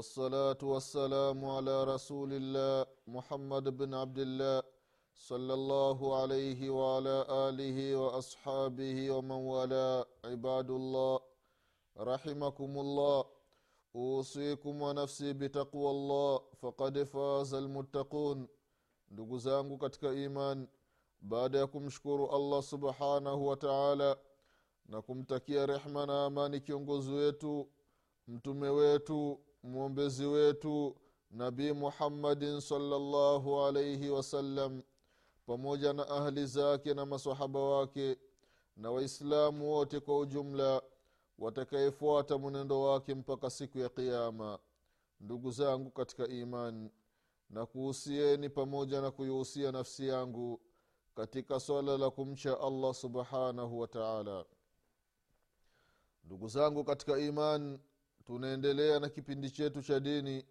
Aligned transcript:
والصلاة 0.00 0.58
والسلام 0.62 1.44
على 1.44 1.84
رسول 1.84 2.30
الله 2.32 2.86
محمد 3.06 3.64
بن 3.76 3.94
عبد 3.94 4.18
الله 4.18 4.62
صلى 5.14 5.54
الله 5.54 5.98
عليه 6.20 6.70
وعلى 6.70 7.16
آله 7.48 7.78
وأصحابه 7.96 9.10
ومن 9.10 9.40
والاه 9.52 10.06
عباد 10.24 10.70
الله 10.70 11.20
رحمكم 11.98 12.78
الله 12.84 13.24
أوصيكم 13.96 14.82
ونفسي 14.82 15.32
بتقوى 15.32 15.90
الله 15.90 16.40
فقد 16.62 17.02
فاز 17.02 17.54
المتقون 17.54 18.48
ndugu 19.10 19.38
zangu 19.38 19.78
katika 19.78 20.12
iman 20.12 20.68
baada 21.20 21.58
ya 21.58 21.66
kumshukuru 21.66 22.30
allah 22.30 22.62
subhanahu 22.62 23.46
wa 23.46 23.56
taala 23.56 24.16
na 24.86 25.02
kumtakia 25.02 25.66
rehma 25.66 26.06
na 26.06 26.24
amani 26.24 26.60
kiongozi 26.60 27.10
wetu 27.12 27.68
mtume 28.28 28.68
wetu 28.68 29.40
mwombezi 29.63 30.25
wetu 30.25 30.95
nabii 31.31 31.71
muhammadin 31.71 32.59
salllahu 32.61 33.61
alaihi 33.61 34.09
wasallam 34.09 34.81
pamoja 35.45 35.93
na 35.93 36.07
ahli 36.07 36.45
zake 36.45 36.93
na 36.93 37.05
masahaba 37.05 37.59
wake 37.59 38.17
na 38.77 38.91
waislamu 38.91 39.71
wote 39.71 39.99
kwa 39.99 40.19
ujumla 40.19 40.81
watakayefuata 41.37 42.37
mwenendo 42.37 42.81
wake 42.81 43.15
mpaka 43.15 43.49
siku 43.49 43.77
ya 43.79 43.89
qiama 43.89 44.59
ndugu 45.19 45.51
zangu 45.51 45.91
katika 45.91 46.27
iman 46.27 46.89
na 47.49 47.65
kuhusieni 47.65 48.49
pamoja 48.49 49.01
na 49.01 49.11
kuihusia 49.11 49.71
nafsi 49.71 50.07
yangu 50.07 50.61
katika 51.15 51.59
swala 51.59 51.97
la 51.97 52.09
kumcha 52.09 52.59
allah 52.59 52.93
subhanahu 52.93 53.79
wa 53.79 53.87
taala. 53.87 54.45
Ndugu 56.23 56.47
zangu 56.47 56.83
katika 56.83 57.19
iman 57.19 57.79
tunaendelea 58.25 58.99
na 58.99 59.09
kipindi 59.09 59.51
chetu 59.51 59.81
cha 59.81 59.99
dini 59.99 60.45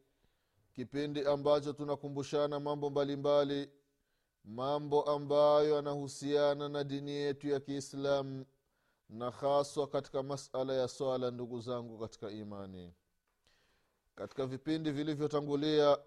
kipindi 0.72 1.24
ambacho 1.24 1.72
tunakumbushana 1.72 2.60
mambo 2.60 2.90
mbalimbali 2.90 3.54
mbali, 3.60 3.70
mambo 4.44 5.02
ambayo 5.02 5.74
yanahusiana 5.74 6.68
na 6.68 6.84
dini 6.84 7.10
yetu 7.10 7.48
ya 7.48 7.60
kiislamu 7.60 8.44
na 9.08 9.30
haswa 9.30 9.86
katika 9.86 10.22
masala 10.22 10.74
ya 10.74 10.88
swala 10.88 11.30
ndugu 11.30 11.60
zangu 11.60 11.98
katika 11.98 12.30
imani. 12.30 12.94
Katika 14.14 14.46
vipindi 14.46 14.90
vilivyotangulia 14.90 15.98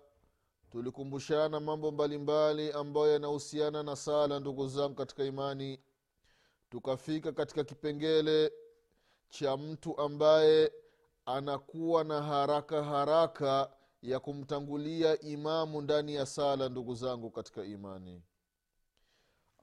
tulikumbushana 0.71 1.59
mambo 1.59 1.91
mbalimbali 1.91 2.71
ambayo 2.71 3.11
yanahusiana 3.13 3.83
na 3.83 3.95
sala 3.95 4.39
ndugu 4.39 4.67
zangu 4.67 4.95
katika 4.95 5.23
imani. 5.23 5.79
Tukafika 6.69 7.31
katika 7.31 7.63
kipengele 7.63 8.51
cha 9.29 9.57
mtu 9.57 9.97
ambaye 9.97 10.71
anakuwa 11.25 12.03
na 12.03 12.21
haraka 12.21 12.83
haraka 12.83 13.71
ya 14.01 14.19
kumtangulia 14.19 15.19
imamu 15.21 15.81
ndani 15.81 16.15
ya 16.15 16.25
sala 16.25 16.69
ndugu 16.69 16.95
zangu 16.95 17.31
katika 17.31 17.63
imani. 17.63 18.23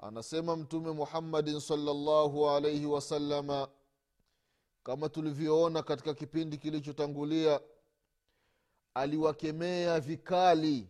Anasema 0.00 0.56
mtume 0.56 0.90
muhammadin 0.92 1.60
salllahu 1.60 2.50
alaihi 2.50 2.86
wasalama 2.86 3.68
kama 4.82 5.08
tulivyoona 5.08 5.82
katika 5.82 6.14
kipindi 6.14 6.58
kilichotangulia 6.58 7.60
aliwakemea 8.94 10.00
vikali 10.00 10.88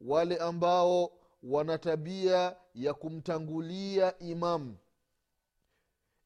wale 0.00 0.36
ambao 0.36 1.10
wana 1.42 1.78
tabia 1.78 2.56
ya 2.74 2.94
kumtangulia 2.94 4.18
imamu. 4.18 4.76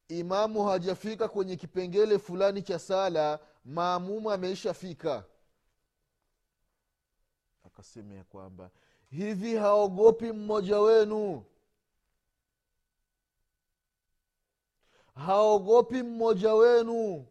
Imamu 0.07 0.65
hajafika 0.65 1.27
kwenye 1.27 1.55
kipengele 1.55 2.19
fulani 2.19 2.61
cha 2.61 2.79
sala 2.79 3.39
maamumu 3.65 4.31
ameishafika. 4.31 5.25
Akasema 7.65 8.13
ya 8.15 8.23
kwamba 8.23 8.71
hivi 9.09 9.55
haogopi 9.55 10.31
mmoja 10.31 10.79
wenu? 10.79 11.45
Haogopi 15.15 16.03
mmoja 16.03 16.53
wenu? 16.53 17.27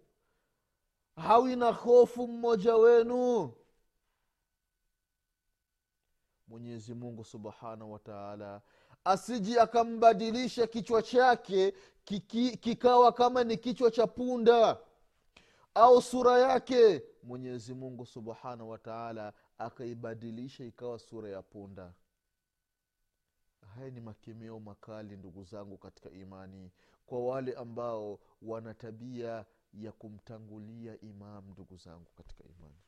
Hawi 1.17 1.57
na 1.57 1.73
hofu 1.73 2.29
mmoja 2.29 2.77
wenu? 2.77 3.53
Mwenyezi 6.49 6.95
mungu 6.95 7.25
subhanahu 7.25 7.93
wataala 7.93 8.63
asiji 9.05 9.59
akambadilisha 9.59 10.67
kichwa 10.67 11.03
chake 11.03 11.75
kikawa 12.61 13.13
kama 13.13 13.45
ni 13.45 13.57
kichwa 13.57 13.91
cha 13.91 14.07
punda 14.07 14.79
au 15.75 16.03
sura 16.03 16.39
yake 16.39 17.03
mwenyezi 17.23 17.75
mungu 17.75 18.07
subhanahu 18.07 18.71
wataala 18.71 19.33
akaibadilisha 19.59 20.65
ikawa 20.65 20.99
sura 20.99 21.29
ya 21.31 21.43
punda. 21.43 21.93
Haya 23.75 23.91
ni 23.91 24.01
makemeo 24.01 24.61
makali 24.61 25.17
ndugu 25.17 25.45
zangu 25.45 25.79
katika 25.79 26.11
imani 26.11 26.71
kwa 27.07 27.25
wale 27.27 27.53
ambao 27.53 28.19
wana 28.43 28.75
tabia 28.75 29.45
ya 29.75 29.93
kumtangulia 29.93 31.01
imam 31.01 31.51
ndugu 31.51 31.77
zangu 31.77 32.11
katika 32.17 32.45
imani. 32.45 32.79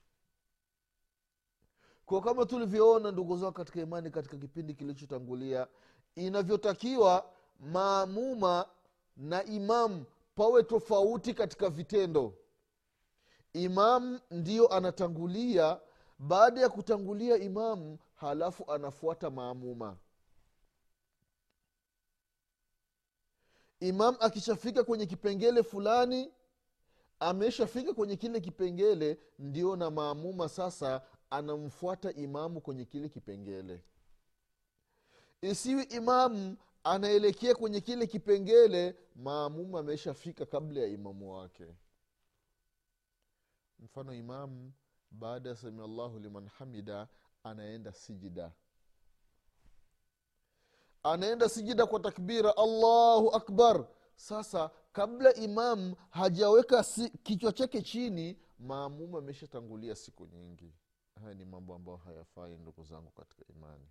Kwa 2.07 2.21
kama 2.21 2.47
tulivyoona 2.47 3.11
ndugu 3.13 3.37
zangu 3.37 3.53
katika 3.53 3.81
imani 3.81 4.11
katika 4.11 4.37
kipindi 4.37 4.75
kilichotangulia 4.75 5.67
inavyotakiwa 6.15 7.31
maamuma 7.61 8.67
na 9.17 9.45
imam 9.45 10.05
pawe 10.35 10.63
tofauti 10.63 11.35
katika 11.35 11.71
vitendo 11.71 12.35
imam 13.53 14.21
ndiyo 14.31 14.69
anatangulia 14.69 15.81
baada 16.19 16.61
ya 16.61 16.69
kutangulia 16.69 17.37
imamu 17.37 17.99
halafu 18.15 18.73
anafuata 18.73 19.31
maamuma. 19.31 19.97
Imam 23.81 24.17
akishafika 24.21 24.85
kwenye 24.85 25.07
kipengele 25.07 25.63
fulani 25.63 26.33
ameshafika 27.21 27.95
kwenye 27.95 28.17
kile 28.17 28.41
kipengele 28.41 29.19
ndio 29.39 29.77
na 29.77 29.91
maamuma 29.91 30.49
sasa 30.49 31.03
anamfuata 31.31 32.13
imamu 32.13 32.61
kwenye 32.61 32.85
kile 32.85 33.09
kipengele. 33.09 33.85
Isiwi 35.43 35.83
imamu 35.83 36.57
anaelekea 36.85 37.55
kwenye 37.55 37.81
kile 37.81 38.07
kipengele 38.07 38.97
maamuma 39.17 39.79
ameshafika 39.81 40.47
kabla 40.47 40.81
ya 40.81 40.87
imamu 40.87 41.35
wake 41.35 41.67
mfano 43.81 44.15
imamu 44.15 44.73
baada 45.11 45.49
ya 45.51 45.57
samia 45.57 45.87
llahu 45.87 46.19
liman 46.19 46.49
hamida 46.49 47.09
anaenda 47.45 47.93
sijida. 47.93 48.53
Anaenda 51.03 51.49
sijida 51.49 51.87
kwa 51.87 52.01
takbira 52.01 52.57
allahu 52.57 53.31
akbar. 53.35 53.87
Sasa 54.15 54.71
kabla 54.93 55.35
imam 55.35 55.95
hajaweka 56.11 56.85
si, 56.85 57.11
kichwa 57.11 57.53
chake 57.53 57.83
chini 57.83 58.39
maamumu 58.59 59.19
ameshatangulia 59.19 59.95
siku 59.95 60.27
nyingi. 60.27 60.73
Haya 61.21 61.35
ni 61.35 61.45
mambo 61.45 61.75
ambayo 61.75 61.97
hayafai 61.97 62.57
ndugu 62.59 62.85
zangu 62.85 63.11
katika 63.11 63.45
imani. 63.49 63.89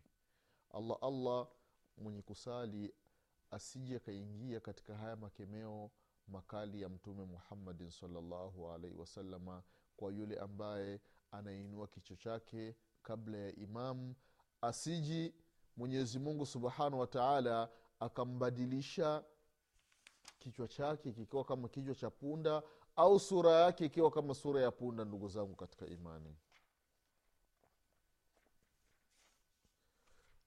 Allah 0.71 0.97
allah 1.01 1.47
mwenye 1.97 2.21
kusali 2.21 2.93
asije 3.51 3.95
akaingia 3.95 4.59
katika 4.59 4.95
haya 4.97 5.15
makemeo 5.15 5.91
makali 6.27 6.81
ya 6.81 6.89
mtume 6.89 7.25
muhammadin 7.25 7.89
salllahu 7.89 8.71
alaihi 8.71 8.97
wasalama 8.97 9.63
kwa 9.99 10.11
yule 10.11 10.39
ambaye 10.39 11.01
anainua 11.31 11.87
kichwa 11.87 12.17
chake 12.17 12.75
kabla 13.03 13.37
ya 13.37 13.55
imamu 13.55 14.15
asiji 14.61 15.33
mwenyezi 15.77 16.19
mungu 16.19 16.45
subhanahu 16.45 16.99
wataala 16.99 17.69
akambadilisha 17.99 19.23
kichwa 20.39 20.67
chake 20.67 21.11
kikiwa 21.11 21.43
kama 21.45 21.67
kichwa 21.69 21.95
cha 21.95 22.09
punda 22.09 22.63
au 22.95 23.19
sura 23.19 23.51
yake 23.51 23.85
ikiwa 23.85 24.11
kama 24.11 24.33
sura 24.33 24.61
ya 24.61 24.71
punda 24.71 25.05
ndugu 25.05 25.27
zangu 25.27 25.55
katika 25.55 25.87
imani. 25.87 26.35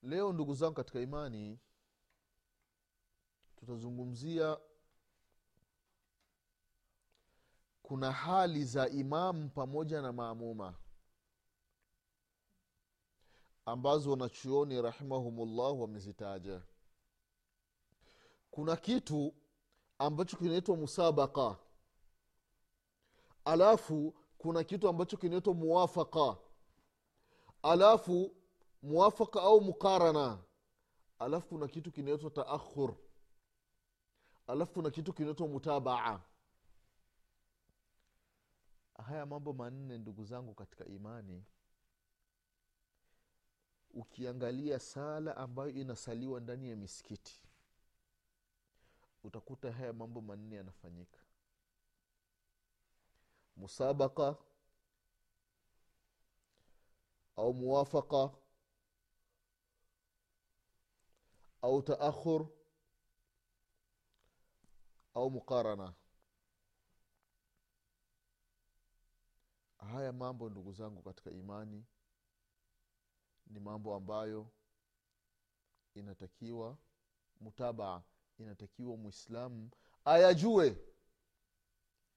Leo 0.03 0.33
ndugu 0.33 0.55
zangu 0.55 0.75
katika 0.75 1.01
imani 1.01 1.59
tutazungumzia 3.57 4.59
kuna 7.93 8.13
hali 8.13 8.65
za 8.65 8.89
imamu 8.89 9.49
pamoja 9.49 10.03
na 10.03 10.13
maamuma 10.13 10.75
ambazo 13.67 14.11
wanachuoni 14.11 14.83
rahimahumullah 14.83 15.81
wamezitaja. 15.81 16.63
Kuna 18.51 18.77
kitu 18.77 19.35
ambacho 19.99 20.37
kinaitwa 20.37 20.77
musabaka 20.77 21.57
alafu 23.45 24.15
kuna 24.39 24.65
kitu 24.65 24.89
ambacho 24.89 25.17
kinaitwa 25.17 25.55
muwafaka 25.55 26.37
alafu 27.63 28.37
muwafaka 28.83 29.43
au 29.43 29.61
mukarana 29.61 30.39
alafu 31.19 31.49
kuna 31.49 31.69
kitu 31.69 31.93
kinaitwa 31.93 32.31
taakhur 32.31 32.95
alafu 34.47 34.73
kuna 34.73 34.91
kitu 34.91 35.13
kinaitwa 35.13 35.49
mutabaa 35.49 36.21
haya 39.03 39.27
mambo 39.27 39.53
manne 39.53 39.99
ndugu 39.99 40.25
zangu 40.25 40.55
katika 40.55 40.85
imani 40.85 41.45
ukiangalia 43.91 44.79
sala 44.79 45.37
ambayo 45.37 45.71
inasaliwa 45.71 46.41
ndani 46.41 46.71
ya 46.71 46.77
misikiti 46.77 47.41
utakuta 49.25 49.73
haya 49.73 49.93
mambo 49.93 50.21
manne 50.21 50.57
yanafanyika. 50.57 51.19
Musabaka 53.57 54.37
au 57.37 57.55
muwafaka 57.55 58.31
au 61.63 61.83
taakhur 61.83 62.47
au 65.15 65.31
muqarana 65.31 65.95
haya 69.91 70.13
mambo 70.13 70.51
ndugu 70.51 70.73
zangu 70.73 71.03
katika 71.03 71.31
imani 71.31 71.85
ni 73.47 73.61
mambo 73.61 73.95
ambayo 73.95 74.51
inatakiwa 75.95 76.77
mutabaa 77.41 78.03
inatakiwa 78.39 78.97
mwislamu 78.97 79.71
ayajue. 80.05 80.79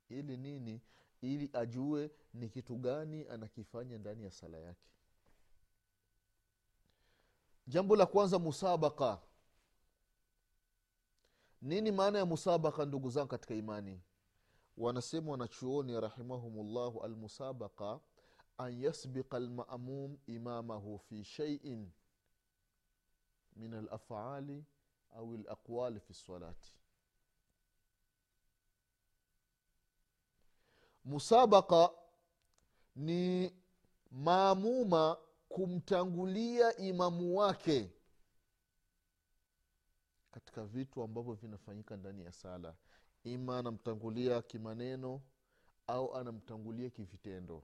Ili 0.10 0.38
nini? 0.38 0.82
Ili 1.22 1.50
ajue 1.54 2.12
ni 2.34 2.50
kitu 2.50 2.76
gani 2.76 3.28
anakifanya 3.28 3.98
ndani 3.98 4.24
ya 4.24 4.32
sala 4.32 4.58
yake. 4.58 4.88
Jambo 7.68 7.96
la 7.96 8.06
kwanza 8.06 8.40
musabaka. 8.40 9.22
Nini 11.62 11.92
maana 11.92 12.20
ya 12.20 12.26
musabaka 12.26 12.86
ndugu 12.86 13.10
zangu 13.10 13.28
katika 13.28 13.54
imani 13.56 14.02
wanasema 14.78 15.32
wanachuoni 15.32 16.02
rahimahumullahu 16.02 17.04
almusabaka 17.04 18.00
an 18.58 18.82
yasbiqa 18.84 19.38
almamum 19.38 20.18
imamahu 20.28 21.00
fi 21.00 21.24
shaiin 21.24 21.92
min 23.56 23.74
alafali 23.74 24.66
au 25.12 25.38
laqwali 25.38 26.00
fi 26.00 26.14
lsalati 26.14 26.74
musabaka 31.06 31.90
ni 32.96 33.54
maamuma 34.12 35.18
kumtangulia 35.50 36.78
imamu 36.78 37.38
wake 37.38 37.92
katika 40.32 40.66
vitu 40.66 41.02
ambavyo 41.04 41.34
vinafanyika 41.34 41.98
ndani 41.98 42.24
ya 42.24 42.32
sala 42.32 42.76
ima 43.26 43.58
anamtangulia 43.60 44.42
kimaneno 44.42 45.22
au 45.88 46.16
anamtangulia 46.16 46.90
kivitendo. 46.90 47.64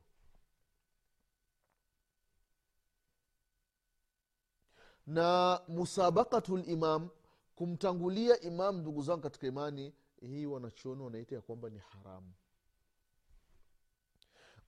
Na 5.07 5.61
musabakatu 5.67 6.57
limam 6.57 7.09
kumtangulia 7.55 8.39
imam 8.41 8.77
ndugu 8.77 9.01
zangu 9.01 9.21
katika 9.21 9.47
imani 9.47 9.93
hii 10.21 10.45
wanachuoni 10.45 11.01
wanaita 11.03 11.35
ya 11.35 11.41
kwamba 11.41 11.69
ni 11.69 11.79
haramu 11.79 12.33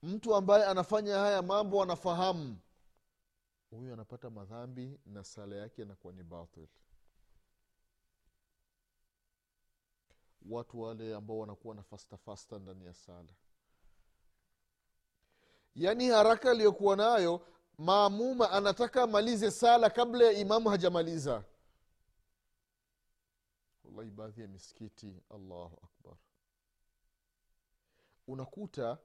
mtu 0.02 0.34
ambaye 0.34 0.64
anafanya 0.64 1.18
haya 1.18 1.42
mambo 1.42 1.82
anafahamu 1.82 2.58
huyu 3.70 3.92
anapata 3.92 4.30
madhambi 4.30 5.00
na 5.06 5.24
sala 5.24 5.56
yake 5.56 5.82
inakuwa 5.82 6.12
ni 6.12 6.22
batil 6.22 6.66
watu 10.50 10.80
wale 10.80 11.14
ambao 11.14 11.38
wanakuwa 11.38 11.74
na 11.74 11.82
fasta 11.82 12.16
fasta 12.16 12.58
ndani 12.58 12.84
ya 12.86 12.94
sala. 12.94 13.28
Yaani 15.74 16.08
haraka 16.08 16.50
aliyokuwa 16.50 16.96
nayo 16.96 17.40
maamuma 17.78 18.50
anataka 18.50 19.02
amalize 19.02 19.50
sala 19.50 19.90
kabla 19.90 20.24
ya 20.24 20.32
imamu 20.32 20.68
hajamaliza. 20.68 21.44
Wallahi 23.84 24.10
baadhi 24.10 24.40
ya 24.40 24.48
misikiti 24.48 25.22
allahu 25.30 25.78
akbar. 25.84 26.16
Unakuta 28.28 28.98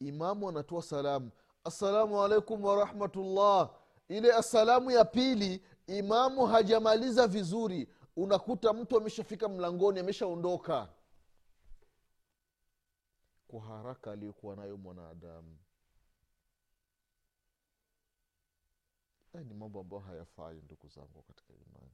imamu 0.00 0.48
anatoa 0.48 0.82
salamu. 0.82 1.30
Assalamu 1.64 2.22
alaikum 2.22 2.64
warahmatullah 2.64 3.70
ile 4.08 4.32
assalamu 4.32 4.90
ya 4.90 5.04
pili 5.04 5.62
imamu 5.86 6.46
hajamaliza 6.46 7.26
vizuri 7.26 7.88
unakuta 8.16 8.72
mtu 8.72 8.96
ameshafika 8.96 9.48
mlangoni 9.48 10.00
ameshaondoka. 10.00 10.88
Kwa 13.48 13.60
haraka 13.62 14.12
aliyokuwa 14.12 14.56
nayo 14.56 14.76
mwanadamu. 14.76 15.58
Ni 19.34 19.54
mambo 19.54 19.80
ambayo 19.80 20.02
hayafai 20.02 20.56
ndugu 20.62 20.88
zangu 20.88 21.22
katika 21.22 21.52
imani. 21.54 21.90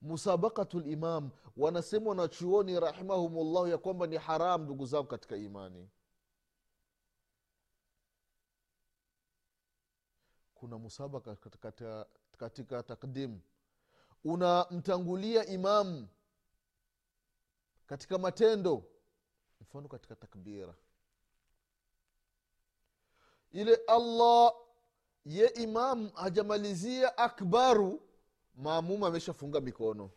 Musabakatu 0.00 0.80
limam 0.80 1.30
wanasema 1.56 2.08
wanachuoni 2.10 2.80
rahimahumullahu 2.80 3.66
ya 3.68 3.78
kwamba 3.78 4.06
ni 4.06 4.16
haram 4.16 4.62
ndugu 4.64 4.86
zangu 4.86 5.06
katika 5.06 5.36
imani. 5.36 5.90
Kuna 10.54 10.78
musabaka 10.78 11.36
katika, 11.36 12.06
katika 12.38 12.82
takdim 12.82 13.40
unamtangulia 14.24 15.46
imamu 15.46 16.08
katika 17.86 18.18
matendo. 18.18 18.84
Mfano 19.60 19.88
katika 19.88 20.16
takbira. 20.16 20.74
Ile 23.52 23.74
allah 23.74 24.52
ye 25.24 25.46
imamu 25.48 26.10
hajamalizia 26.14 27.18
akbaru 27.18 28.02
maamuma 28.54 29.06
ameshafunga 29.06 29.60
mikono. 29.60 30.10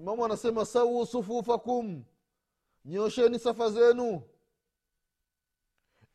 Imamu 0.00 0.24
anasema 0.24 0.66
sawu 0.66 1.06
sufufakum 1.06 2.04
nyosheni 2.84 3.38
safa 3.38 3.70
zenu. 3.70 4.22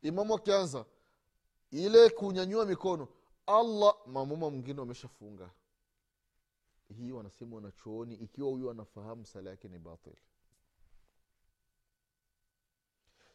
Imamu 0.02 0.34
akianza 0.34 0.84
ile 1.70 2.10
kunyanyua 2.10 2.66
mikono 2.66 3.08
allah 3.46 3.94
mamuma 4.06 4.50
mwingine 4.50 4.80
wameshafunga. 4.80 5.50
Hii 6.96 7.12
wanasema 7.12 7.56
wanachooni 7.56 8.14
ikiwa 8.14 8.48
huyu 8.50 8.70
anafahamu 8.70 9.26
sala 9.26 9.50
yake 9.50 9.68
ni 9.68 9.78
batil. 9.78 10.16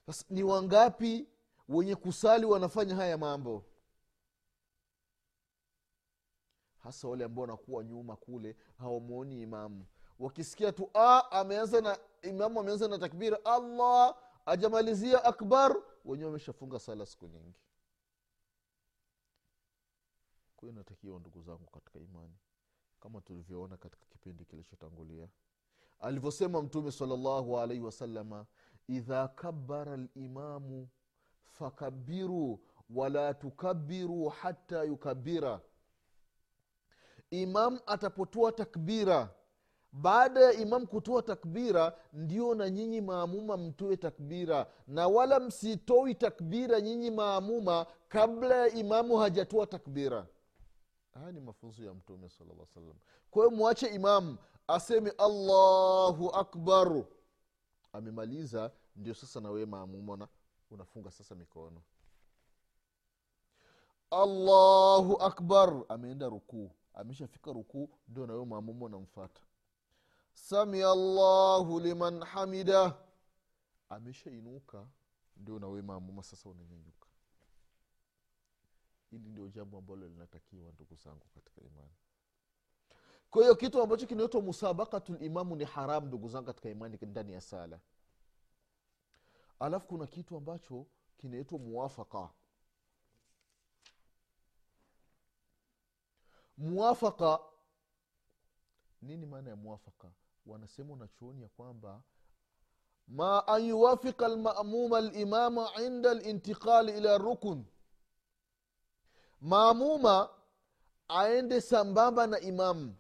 Sasa 0.05 0.25
ni 0.29 0.43
wangapi 0.43 1.27
wenye 1.69 1.95
kusali 1.95 2.45
wanafanya 2.45 2.95
haya 2.95 3.17
mambo? 3.17 3.65
Hasa 6.83 7.07
wale 7.07 7.23
ambao 7.23 7.41
wanakuwa 7.41 7.83
nyuma 7.83 8.15
kule 8.15 8.55
hawamwoni 8.77 9.41
imamu. 9.41 9.85
Wakisikia 10.19 10.71
tu 10.71 10.89
ah, 10.93 11.31
ameanza 11.31 11.81
na 11.81 11.97
imamu 12.21 12.59
ameanza 12.59 12.87
na 12.87 12.99
takbira 12.99 13.45
allah 13.45 14.15
ajamalizia 14.45 15.23
akbar 15.23 15.75
wenyewe 16.05 16.27
wameshafunga 16.27 16.79
sala 16.79 17.05
siku 17.05 17.27
nyingi 17.27 17.59
kwa 20.59 20.95
hiyo 21.01 21.19
ndugu 21.19 21.41
zangu 21.41 21.65
katika 21.71 21.99
imani 21.99 22.33
kama 22.99 23.21
tulivyoona 23.21 23.77
katika 23.77 24.05
kipindi 24.05 24.45
kilichotangulia. 24.45 25.27
Alivyosema 25.99 26.61
mtume 26.61 26.91
salallahu 26.91 27.59
alaihi 27.59 27.83
wasalama 27.83 28.45
idha 28.87 29.27
kabara 29.27 29.97
limamu 30.15 30.87
fakabiru 31.43 32.59
wala 32.89 33.33
tukabiru 33.33 34.27
hata 34.27 34.83
yukabira 34.83 35.61
imam 37.31 37.79
atapotoa 37.85 38.51
takbira 38.51 39.29
baada 39.91 40.39
ya 40.41 40.53
imam 40.53 40.85
kutoa 40.87 41.21
takbira 41.21 41.97
ndio 42.13 42.55
na 42.55 42.69
nyinyi 42.69 43.01
maamuma 43.01 43.57
mtoe 43.57 43.97
takbira 43.97 44.67
na 44.87 45.07
wala 45.07 45.39
msitoi 45.39 46.15
takbira 46.15 46.81
nyinyi 46.81 47.11
maamuma 47.11 47.85
kabla 48.07 48.55
ya 48.55 48.69
imamu 48.73 49.17
hajatoa 49.17 49.67
takbira 49.67 50.27
haya 51.13 51.31
ni 51.31 51.39
mafunzo 51.39 51.83
ya 51.85 51.93
mtume 51.93 52.29
sala 52.29 52.65
salam 52.73 52.95
kwa 53.31 53.45
hiyo 53.45 53.57
mwache 53.57 53.87
imamu 53.87 54.37
aseme 54.67 55.09
allahu 55.09 56.29
akbar. 56.29 57.05
Amemaliza 57.93 58.71
ndio 58.95 59.13
sasa 59.13 59.39
nawe 59.39 59.65
maamumona 59.65 60.27
unafunga 60.71 61.11
sasa 61.11 61.35
mikono. 61.35 61.81
Allahu 64.11 65.17
akbar. 65.23 65.85
Ameenda 65.89 66.29
rukuu. 66.29 66.71
Ameshafika 66.93 67.53
rukuu 67.53 67.89
ndio 68.07 68.27
nawe 68.27 68.45
maamuma 68.45 68.85
unamfata 68.85 69.41
samia 70.33 70.91
allahu 70.91 71.79
liman 71.79 72.23
hamida. 72.23 72.97
Ameshainuka 73.89 74.87
ndio 75.37 75.59
nawe 75.59 75.81
maamuma 75.81 76.23
sasa 76.23 76.49
unanyanyuka 76.49 77.07
hili 79.11 79.29
ndio 79.29 79.47
jambo 79.47 79.77
ambalo 79.77 80.07
linatakiwa 80.07 80.71
ndugu 80.71 80.95
zangu 80.95 81.25
katika 81.35 81.61
imani. 81.61 81.93
Kwa 83.29 83.41
hiyo 83.41 83.55
kitu 83.55 83.81
ambacho 83.81 84.05
kinaitwa 84.07 84.41
musabakatu 84.41 85.13
limamu 85.13 85.55
ni 85.55 85.65
haram 85.65 86.05
ndugu 86.05 86.29
zangu 86.29 86.45
katika 86.45 86.69
imani 86.69 86.97
ndani 87.01 87.33
ya 87.33 87.41
sala. 87.41 87.79
Alafu 89.59 89.87
kuna 89.87 90.07
kitu 90.07 90.37
ambacho 90.37 90.85
kinaitwa 91.17 91.59
muwafaka 91.59 92.29
muwafaka 96.57 97.39
nini 99.01 99.25
maana 99.25 99.49
ya 99.49 99.55
muwafaka 99.55 100.11
wanasema 100.45 100.93
unachuoni 100.93 101.41
ya 101.41 101.49
kwamba 101.49 102.03
ma 103.07 103.47
an 103.47 103.63
yuwafika 103.65 104.27
lmamuma 104.27 105.01
limama 105.01 105.69
inda 105.85 106.13
lintiqali 106.13 106.97
ila 106.97 107.17
rukun 107.17 107.65
maamuma 109.41 110.29
aende 111.07 111.61
sambamba 111.61 112.27
na 112.27 112.39
imamu. 112.39 112.95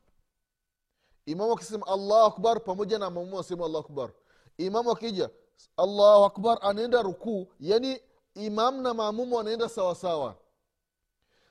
Imamu 1.25 1.53
akisema 1.53 1.87
allahu 1.87 2.25
akbar 2.25 2.63
pamoja 2.63 2.99
na 2.99 3.09
maamuma 3.09 3.37
wasema 3.37 3.65
allahu 3.65 3.85
akbar. 3.85 4.11
Imamu 4.57 4.91
akija 4.91 5.29
allahu 5.77 6.23
akbar 6.23 6.57
anaenda 6.61 7.01
rukuu. 7.01 7.47
Yani 7.59 8.01
imamu 8.33 8.81
na 8.81 8.93
maamumu 8.93 9.35
wanaenda 9.35 9.69
sawasawa 9.69 10.35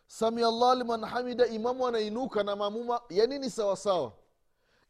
sami 0.07 0.43
allah 0.45 0.77
liman 0.77 1.05
hamida 1.05 1.47
imamu 1.47 1.87
anainuka 1.87 2.43
na 2.43 2.57
maamuma 2.57 3.01
yani 3.11 3.39
ni 3.39 3.51
sawasawa 3.51 4.13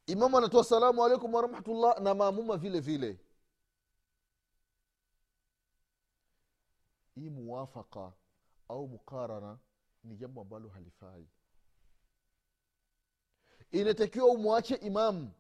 imamu 0.07 0.39
anatoa 0.39 0.65
salamu 0.65 1.05
alaikum 1.05 1.35
warahmatullah 1.35 2.01
na 2.01 2.15
maamuma 2.15 2.57
vile 2.57 2.81
vile. 2.81 3.19
Hii 7.15 7.31
muwafaka 7.31 8.13
au 8.69 8.89
mukarana 8.89 9.59
ni 10.09 10.17
jambo 10.17 10.41
ambalo 10.41 10.69
halifai. 10.69 11.29
Inatakiwa 13.71 14.27
umwache 14.27 14.75
imamu 14.75 15.31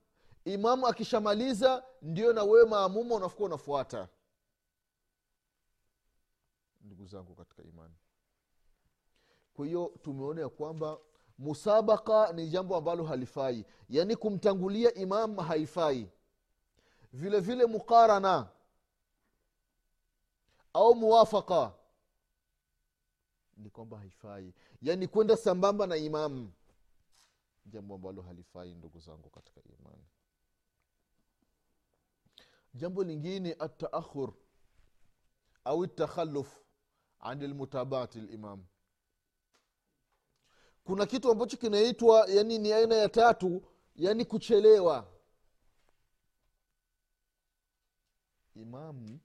imamu 0.45 0.87
akishamaliza 0.87 1.85
ndio 2.03 2.33
na 2.33 2.43
wewe 2.43 2.67
maamuma 2.69 3.15
unafuka 3.15 3.45
unafuata. 3.45 4.09
Ndugu 6.81 7.07
zangu 7.07 7.35
katika 7.35 7.63
imani. 7.63 7.95
Kwa 9.55 9.67
hiyo 9.67 9.93
tumeona 10.03 10.41
ya 10.41 10.49
kwamba 10.49 10.99
musabaka 11.39 12.33
ni 12.33 12.49
jambo 12.49 12.77
ambalo 12.77 13.05
halifai. 13.05 13.65
Yaani 13.89 14.17
kumtangulia 14.17 14.95
imam 14.95 15.37
haifai. 15.37 16.11
Vile 17.13 17.41
vile 17.41 17.67
mukarana 17.67 18.49
au 20.73 20.95
muwafaka 20.95 21.73
ni 23.59 23.71
kwamba 23.71 23.99
haifai. 23.99 24.55
Yaani 24.83 25.09
kwenda 25.09 25.37
sambamba 25.37 25.87
na 25.87 25.97
imamu 25.97 26.53
jambo 27.67 27.95
ambalo 27.95 28.23
halifai 28.23 28.75
ndugu 28.75 29.01
zangu 29.01 29.31
katika 29.31 29.61
imani. 29.63 30.05
Jambo 32.75 33.05
lingine 33.05 33.57
ataakhur 33.59 34.33
au 35.65 35.87
takhaluf 35.87 36.57
an 37.21 37.43
lmutabaati 37.47 38.21
limam 38.21 38.65
kuna 40.85 41.07
kitu 41.07 41.31
ambacho 41.31 41.57
kinaitwa 41.57 42.27
yani 42.29 42.59
ni 42.59 42.73
aina 42.73 42.95
ya 42.95 43.09
tatu 43.09 43.63
yani 43.97 44.25
kuchelewa. 44.25 45.13
Imamu 48.55 49.21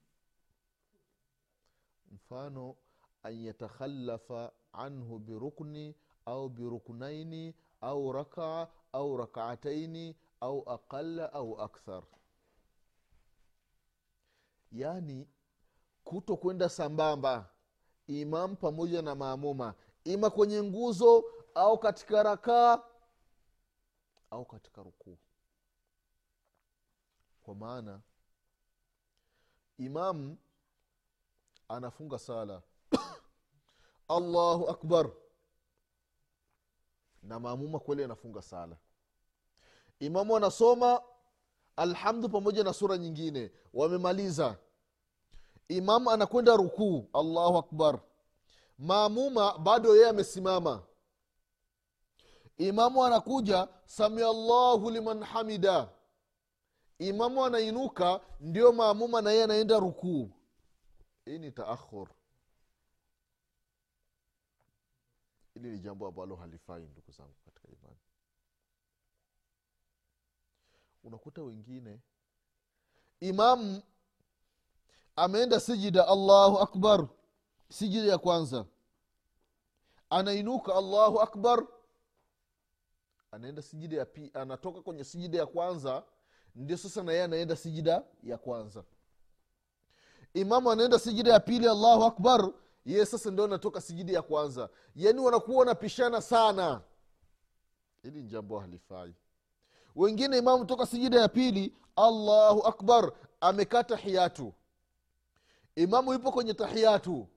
mfano 2.12 2.76
an 3.24 3.34
yatakhalafa 3.44 4.52
anhu 4.72 5.18
birukni 5.18 5.94
au 6.26 6.48
biruknaini 6.48 7.54
au 7.80 8.12
rakaa 8.12 8.68
au 8.92 9.16
rakaataini 9.16 10.16
au 10.40 10.62
aqala 10.70 11.32
au 11.32 11.60
akthar. 11.60 12.02
Yaani 14.72 15.28
kuto 16.04 16.36
kwenda 16.36 16.68
sambamba 16.68 17.50
imam 18.06 18.56
pamoja 18.56 19.02
na 19.02 19.14
maamuma 19.14 19.74
ima 20.04 20.30
kwenye 20.30 20.62
nguzo 20.62 21.24
au 21.54 21.78
katika 21.78 22.22
rakaa 22.22 22.82
au 24.30 24.44
katika 24.44 24.82
rukuu. 24.82 25.18
Kwa 27.42 27.54
maana 27.54 28.00
imamu 29.78 30.38
anafunga 31.68 32.18
sala 32.18 32.62
allahu 34.08 34.68
akbar. 34.70 35.10
Na 37.22 37.40
maamuma 37.40 37.78
kweli 37.80 38.04
anafunga 38.04 38.42
sala. 38.42 38.76
Imamu 40.00 40.36
anasoma 40.36 41.02
alhamdu 41.76 42.28
pamoja 42.28 42.64
na 42.64 42.72
sura 42.72 42.98
nyingine. 42.98 43.50
Wamemaliza. 43.74 44.58
Imamu 45.68 46.10
anakwenda 46.10 46.56
rukuu. 46.56 47.08
Allahu 47.12 47.56
akbar. 47.58 48.00
Maamuma 48.78 49.58
bado 49.58 49.96
yeye 49.96 50.08
amesimama. 50.08 50.82
Imamu 52.58 53.04
anakuja 53.04 53.68
samia 53.84 54.32
llahu 54.32 54.90
liman 54.90 55.22
hamida. 55.24 55.88
Imamu 56.98 57.44
anainuka 57.44 58.20
ndio 58.40 58.72
maamuma 58.72 59.22
na 59.22 59.30
yeye 59.30 59.44
anaenda 59.44 59.78
rukuu. 59.78 60.30
Hii 61.24 61.38
ni 61.38 61.50
taakhur 61.52 62.08
hili 65.54 65.70
ni 65.70 65.78
jambo 65.78 66.06
ambalo 66.06 66.36
halifai 66.36 66.82
ndugu 66.86 67.12
zangu 67.12 67.34
katika 67.44 67.68
imani. 67.68 67.96
Unakuta 71.04 71.42
wengine 71.42 72.00
imamu 73.20 73.82
ameenda 75.16 75.60
sijida 75.60 76.08
allahu 76.08 76.58
akbar 76.58 77.08
sijida 77.68 78.08
ya 78.10 78.18
kwanza. 78.18 78.66
Anainuka 80.10 80.74
allahu 80.74 81.20
akbar 81.20 81.66
anaenda 83.30 83.62
sijida 83.62 83.96
ya 83.96 84.06
pi, 84.06 84.30
anatoka 84.34 84.82
kwenye 84.82 85.04
sijida 85.04 85.38
ya 85.38 85.46
kwanza 85.46 86.04
ndio 86.54 86.76
sasa 86.76 87.02
na 87.02 87.24
anaenda 87.24 87.56
sijida 87.56 88.04
ya 88.22 88.38
kwanza. 88.38 88.84
Imamu 90.34 90.70
anaenda 90.70 90.98
sijida 90.98 91.32
ya 91.32 91.40
pili 91.40 91.68
allahu 91.68 92.04
akbar 92.04 92.52
yeye 92.84 93.06
sasa 93.06 93.30
ndio 93.30 93.44
anatoka 93.44 93.80
sijida 93.80 94.12
ya 94.12 94.22
kwanza. 94.22 94.68
Yaani 94.96 95.20
wanakuwa 95.20 95.58
wanapishana 95.58 96.20
sana. 96.22 96.82
Hili 98.02 98.22
jambo 98.22 98.58
halifai. 98.58 99.14
Wengine 99.96 100.38
imamu 100.38 100.64
toka 100.64 100.86
sijida 100.86 101.20
ya 101.20 101.28
pili 101.28 101.74
allahu 101.96 102.66
akbar 102.66 103.12
amekaa 103.40 103.84
tahiyatu 103.84 104.52
imamu 105.76 106.12
yupo 106.12 106.32
kwenye 106.32 106.54
tahiyatu 106.54 107.28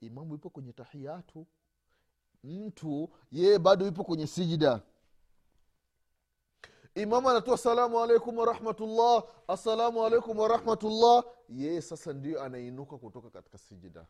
imamu 0.00 0.32
yupo 0.32 0.50
kwenye 0.50 0.72
tahiyatu 0.72 1.46
mtu 2.44 3.10
yeye 3.32 3.58
bado 3.58 3.86
yupo 3.86 4.04
kwenye 4.04 4.26
sijida 4.26 4.82
imamu 6.94 7.30
anatoa 7.30 7.58
salamu 7.58 8.00
alaikum 8.00 8.38
warahmatullah 8.38 9.24
assalamu 9.48 10.04
alaikum 10.06 10.38
warahmatullah 10.38 11.24
yeye 11.48 11.82
sasa 11.82 12.12
ndio 12.12 12.42
anainuka 12.42 12.98
kutoka 12.98 13.30
katika 13.30 13.58
sijida. 13.58 14.06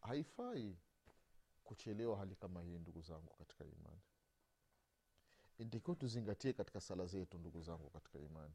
Haifai 0.00 0.76
kuchelewa 1.64 2.16
hali 2.16 2.34
kama 2.36 2.62
hii 2.62 2.78
ndugu 2.78 3.00
zangu 3.00 3.34
katika 3.38 3.64
imani. 3.64 4.00
Ndikiwa 5.58 5.96
tuzingatie 5.96 6.52
katika 6.52 6.80
sala 6.80 7.06
zetu 7.06 7.38
ndugu 7.38 7.62
zangu 7.62 7.90
katika 7.90 8.18
imani. 8.18 8.54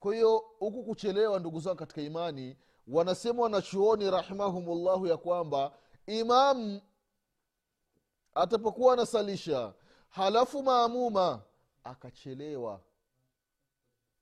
Kwa 0.00 0.14
hiyo 0.14 0.38
huku 0.58 0.84
kuchelewa 0.84 1.38
ndugu 1.38 1.60
zangu 1.60 1.76
katika 1.76 2.00
imani 2.02 2.56
wanasema 2.88 3.42
wanachuoni 3.42 4.10
rahimahumullahu 4.10 5.06
ya 5.06 5.16
kwamba 5.16 5.72
imamu 6.06 6.80
atapokuwa 8.34 8.92
anasalisha 8.92 9.74
halafu 10.10 10.62
maamuma 10.62 11.42
akachelewa 11.84 12.84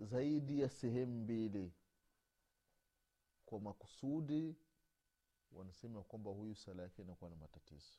zaidi 0.00 0.60
ya 0.60 0.68
sehemu 0.68 1.20
mbili 1.22 1.72
kwa 3.46 3.60
makusudi 3.60 4.56
wanasema 5.52 6.02
kwamba 6.02 6.30
huyu 6.30 6.54
sala 6.56 6.82
yake 6.82 7.02
inakuwa 7.02 7.30
na 7.30 7.36
matatizo. 7.36 7.98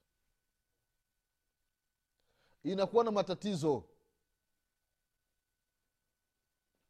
Inakuwa 2.63 3.03
na 3.03 3.11
matatizo. 3.11 3.89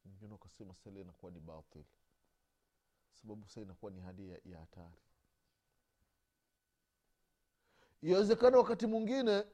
Wengine 0.05 0.31
wakasema 0.31 0.75
sala 0.75 0.99
inakuwa 0.99 1.31
ni 1.31 1.39
batil 1.39 1.83
sababu 3.21 3.47
sa 3.47 3.61
inakuwa 3.61 3.91
ni 3.91 3.99
hali 4.01 4.29
ya, 4.29 4.39
ya 4.45 4.59
hatari. 4.59 5.01
Yawezekana 8.01 8.57
wakati 8.57 8.87
mwingine 8.87 9.45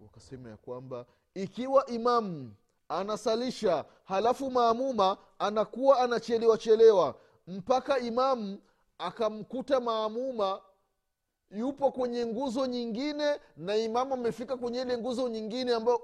wakasema 0.00 0.50
ya 0.50 0.56
kwamba 0.56 1.06
ikiwa 1.34 1.86
imamu 1.86 2.54
anasalisha 2.88 3.84
halafu 4.04 4.50
maamuma 4.50 5.18
anakuwa 5.38 5.98
anachelewa 6.00 6.58
chelewa 6.58 7.20
mpaka 7.46 7.98
imamu 7.98 8.58
akamkuta 8.98 9.80
maamuma 9.80 10.62
yupo 11.50 11.92
kwenye 11.92 12.26
nguzo 12.26 12.66
nyingine 12.66 13.40
na 13.56 13.76
imamu 13.76 14.14
amefika 14.14 14.56
kwenye 14.56 14.80
ile 14.80 14.98
nguzo 14.98 15.28
nyingine 15.28 15.74
ambayo 15.74 16.02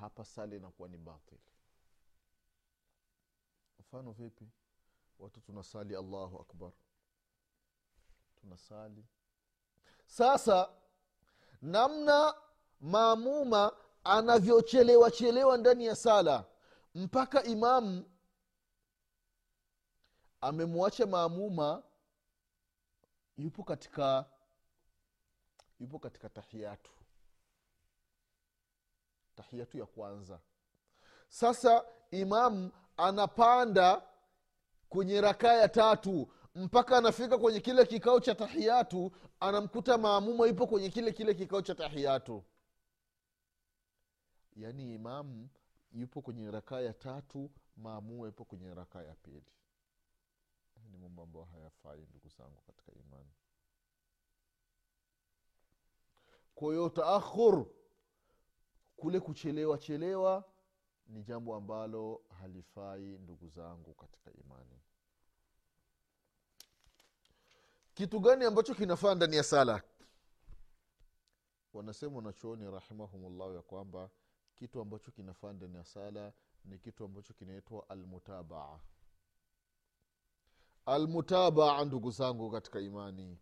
hapa 0.00 0.24
sali 0.24 0.56
inakuwa 0.56 0.88
ni 0.88 0.98
batil. 0.98 1.38
Mfano 3.80 4.12
vipi? 4.12 4.48
Watu 5.18 5.40
tunasali 5.40 5.96
allahu 5.96 6.38
akbar. 6.40 6.70
Tunasali. 8.40 9.04
Sasa 10.06 10.68
namna 11.62 12.34
maamuma 12.80 13.72
anavyochelewa 14.04 15.10
chelewa 15.10 15.56
ndani 15.56 15.86
ya 15.86 15.96
sala. 15.96 16.44
Mpaka 16.94 17.42
imamu 17.44 18.04
amemwacha 20.40 21.06
maamuma 21.06 21.82
yupo 23.38 23.62
katika 23.64 24.24
yupo 25.80 25.98
katika 25.98 26.28
tahiyatu. 26.28 26.90
Tahiyatu 29.36 29.78
ya 29.78 29.86
kwanza. 29.86 30.38
Sasa 31.28 31.84
imamu 32.10 32.70
anapanda 32.96 34.02
kwenye 34.88 35.20
rakaa 35.20 35.52
ya 35.52 35.68
tatu. 35.68 36.28
Mpaka 36.54 36.96
anafika 36.98 37.38
kwenye 37.38 37.60
kile 37.60 37.84
kikao 37.86 38.20
cha 38.20 38.34
tahiyatu 38.34 39.12
anamkuta 39.40 39.98
maamuma 39.98 40.46
yupo 40.46 40.66
kwenye 40.66 40.90
kile 40.90 41.12
kile 41.12 41.34
kikao 41.34 41.62
cha 41.62 41.74
tahiyatu 41.74 42.44
yaani 44.56 44.94
imamu 44.94 45.48
yupo 45.92 46.22
kwenye 46.22 46.50
rakaa 46.50 46.80
ya 46.80 46.92
tatu 46.92 47.50
maamua 47.76 48.26
yupo 48.26 48.44
kwenye 48.44 48.74
rakaa 48.74 49.02
ya 49.02 49.14
pili. 49.14 49.52
Ni 50.92 50.98
mambo 50.98 51.22
ambayo 51.22 51.44
hayafai 51.44 52.00
ndugu 52.10 52.28
zangu 52.28 52.60
katika 52.66 52.92
imani. 52.92 53.30
Kwa 56.54 56.72
hiyo 56.72 56.88
taakhur 56.88 57.66
kule 58.96 59.20
kuchelewa 59.20 59.78
chelewa 59.78 60.44
ni 61.06 61.22
jambo 61.22 61.54
ambalo 61.56 62.22
halifai 62.40 63.02
ndugu 63.18 63.48
zangu 63.48 63.94
katika 63.94 64.32
imani. 64.32 64.80
Kitu 67.94 68.20
gani 68.20 68.44
ambacho 68.44 68.74
kinafaa 68.74 69.14
ndani 69.14 69.36
ya 69.36 69.42
sala? 69.42 69.82
Wanasema 71.72 72.16
wanachuoni 72.16 72.70
rahimahumullahu 72.70 73.54
ya 73.54 73.62
kwamba 73.62 74.10
kitu 74.60 74.80
ambacho 74.80 75.10
kinafaa 75.10 75.52
ndani 75.52 75.76
ya 75.76 75.84
sala 75.84 76.32
ni 76.64 76.78
kitu 76.78 77.04
ambacho 77.04 77.34
kinaitwa 77.34 77.88
almutabaa. 77.88 78.80
Almutabaa 80.86 81.84
ndugu 81.84 82.10
zangu 82.10 82.50
katika 82.50 82.80
imani. 82.80 83.38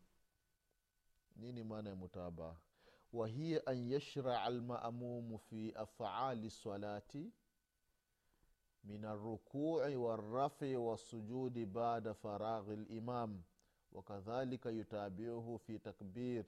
Nini 1.37 1.65
maana 1.65 1.91
ya 1.91 1.97
mutabaa? 1.97 2.57
Wahiya 3.13 3.67
an 3.67 3.91
yashraa 3.93 4.43
almaamumu 4.43 5.39
fi 5.39 5.73
afali 5.73 6.51
salati 6.51 7.33
min 8.85 9.05
arrukui 9.05 9.97
walrafi 9.97 10.77
wasujudi 10.77 11.67
bada 11.67 12.15
faraghi 12.15 12.77
limam 12.77 13.43
wakadhalika 13.93 14.71
yutabiuhu 14.71 15.59
fi 15.59 15.79
takbir. 15.79 16.45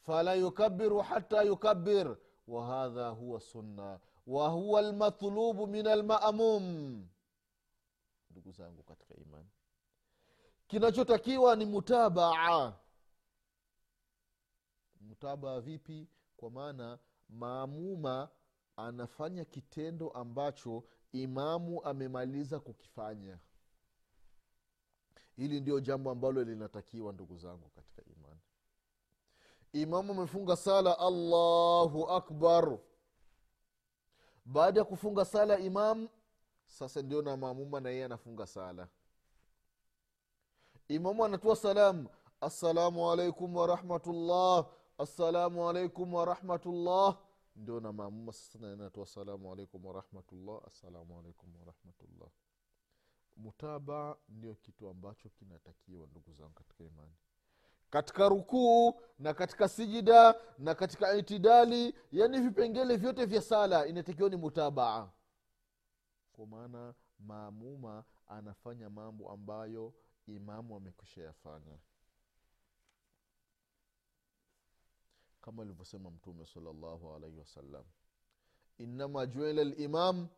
Fala 0.00 0.34
yukabiru 0.34 0.98
hata 0.98 1.42
yukabir 1.42 2.16
wahadha 2.48 3.08
huwa 3.08 3.40
sunna 3.40 4.00
wahuwa 4.26 4.82
lmatlubu 4.82 5.66
min 5.66 5.86
almamum. 5.86 7.06
Ndugu 8.30 8.52
zangu 8.52 8.82
katika 8.82 9.14
imani 9.16 9.48
kinachotakiwa 10.66 11.56
ni 11.56 11.64
mutabaa. 11.66 12.72
Mutabaa 15.00 15.60
vipi? 15.60 16.08
Kwa 16.36 16.50
maana 16.50 16.98
maamuma 17.28 18.28
anafanya 18.76 19.44
kitendo 19.44 20.10
ambacho 20.10 20.84
imamu 21.12 21.84
amemaliza 21.84 22.60
kukifanya. 22.60 23.38
Hili 25.36 25.60
ndio 25.60 25.80
jambo 25.80 26.10
ambalo 26.10 26.44
linatakiwa 26.44 27.12
ndugu 27.12 27.36
zangu 27.38 27.68
katika 27.68 28.02
imani. 28.04 28.40
Imamu 29.72 30.12
amefunga 30.12 30.56
sala 30.56 30.98
allahu 30.98 32.08
akbar 32.10 32.78
baada 34.44 34.80
ya 34.80 34.84
kufunga 34.84 35.24
sala 35.24 35.58
imam 35.58 36.08
sasa 36.66 37.02
ndio 37.02 37.22
na 37.22 37.36
maamuma 37.36 37.80
na 37.80 37.90
yeye 37.90 38.04
anafunga 38.04 38.46
sala. 38.46 38.88
Imamu 40.88 41.24
anatoa 41.24 41.56
salamu 41.56 42.08
assalamu 42.40 43.10
alaikum 43.10 43.56
warahmatullah 43.56 44.66
assalamu 44.98 45.68
alaikum 45.68 46.14
warahmatullah 46.14 47.18
ndio 47.56 47.80
na 47.80 47.92
maamuma 47.92 48.32
sasa 48.32 48.72
anatoa 48.72 49.06
salamu 49.06 49.52
alaikum 49.52 49.84
warahmatullah 49.86 50.60
assalamu 50.66 51.18
alaikum 51.18 51.56
warahmatullah 51.58 52.28
mutabaa 53.36 54.16
ndio 54.28 54.54
kitu 54.54 54.88
ambacho 54.88 55.28
kinatakiwa 55.28 56.06
ndugu 56.06 56.32
zangu 56.32 56.52
katika 56.54 56.84
imani 56.84 57.14
katika 57.90 58.28
rukuu 58.28 59.00
na 59.18 59.34
katika 59.34 59.68
sijida 59.68 60.34
na 60.58 60.74
katika 60.74 61.14
itidali 61.14 61.94
yaani 62.12 62.40
vipengele 62.40 62.96
vyote 62.96 63.24
vya 63.24 63.42
sala 63.42 63.86
inatakiwa 63.86 64.28
ni 64.28 64.36
mutabaa. 64.36 65.10
Kwa 66.32 66.46
maana 66.46 66.94
maamuma 67.18 68.04
anafanya 68.26 68.90
mambo 68.90 69.30
ambayo 69.30 69.94
imamu 70.26 70.76
amekwisha 70.76 71.22
yafanya. 71.22 71.78
Kama 75.40 75.62
alivyosema 75.62 76.10
mtume 76.10 76.46
salllahu 76.46 77.14
alaihi 77.14 77.38
wasallam 77.38 77.84
innama 78.78 79.26
juila 79.26 79.64
limam 79.64 80.28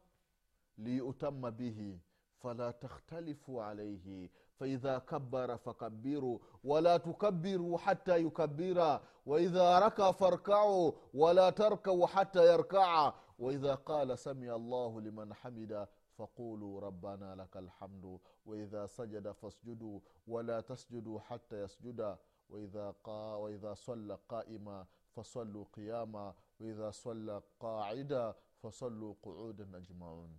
liyutama 0.79 1.51
bihi 1.51 2.01
fala 2.43 2.73
takhtalifu 2.73 3.63
alaihi 3.63 4.31
faidha 4.59 5.01
kabara 5.01 5.59
fakabiru 5.59 6.41
wala 6.65 6.99
tukabiru 6.99 7.77
hata 7.77 8.17
yukabira 8.17 9.01
waidha 9.27 9.81
raka 9.81 10.13
farkau 10.13 10.99
wala 11.15 11.53
tarkau 11.53 12.03
hata 12.03 12.45
yarkaa. 12.45 13.13
Waidha 13.39 13.77
qala 13.77 14.17
samia 14.17 14.59
llahu 14.59 15.01
liman 15.01 15.33
hamida 15.33 15.89
faqulu 16.17 16.81
rabbana 16.81 17.35
laka 17.37 17.61
lhamdu 17.61 18.21
waidha 18.47 18.89
sajada 18.89 19.35
fasjudu 19.35 20.03
wala 20.27 20.63
tasjudu 20.63 21.19
hata 21.19 21.57
yasjuda. 21.57 22.19
Waidha, 22.49 22.93
qa, 23.03 23.37
waidha 23.39 23.77
salla 23.77 24.19
qaima 24.29 24.87
fasaluu 25.15 25.65
qiyama. 25.65 26.35
Waidha 26.61 26.93
salla 26.93 27.43
qaida 27.59 28.35
fasaluu 28.63 29.15
quudan 29.15 29.75
ajmaun. 29.75 30.31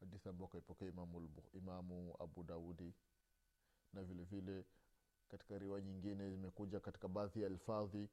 Hadithi 0.00 0.28
ambayo 0.28 0.48
kaipokea 0.48 0.88
imamu, 0.88 1.28
imamu 1.52 2.14
abu 2.20 2.42
daudi 2.44 2.94
na 3.92 4.02
vile 4.02 4.24
vile 4.24 4.64
katika 5.28 5.58
riwaya 5.58 5.84
nyingine 5.84 6.30
zimekuja 6.30 6.80
katika 6.80 7.08
baadhi 7.08 7.40
ya 7.42 7.46
alfadhi 7.46 8.08